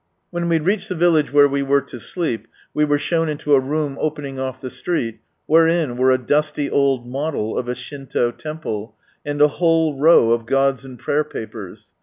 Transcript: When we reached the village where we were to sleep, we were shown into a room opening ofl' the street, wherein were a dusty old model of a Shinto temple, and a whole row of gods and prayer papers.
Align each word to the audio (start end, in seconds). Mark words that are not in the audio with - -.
When 0.31 0.49
we 0.49 0.57
reached 0.57 0.89
the 0.89 0.95
village 0.95 1.31
where 1.31 1.47
we 1.47 1.61
were 1.61 1.83
to 1.83 1.99
sleep, 1.99 2.47
we 2.73 2.83
were 2.83 2.97
shown 2.97 3.29
into 3.29 3.53
a 3.53 3.59
room 3.59 3.99
opening 4.01 4.37
ofl' 4.37 4.59
the 4.59 4.71
street, 4.71 5.19
wherein 5.45 5.95
were 5.95 6.09
a 6.09 6.17
dusty 6.17 6.67
old 6.71 7.05
model 7.05 7.55
of 7.55 7.69
a 7.69 7.75
Shinto 7.75 8.31
temple, 8.31 8.95
and 9.23 9.39
a 9.43 9.47
whole 9.47 9.99
row 9.99 10.31
of 10.31 10.47
gods 10.47 10.83
and 10.83 10.97
prayer 10.97 11.23
papers. 11.23 11.91